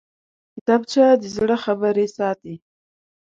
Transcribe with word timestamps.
کتابچه 0.53 1.05
د 1.21 1.23
زړه 1.35 1.55
خبرې 1.65 2.05
ساتي 2.17 2.55